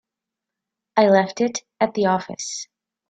[0.97, 2.67] I left it at the office.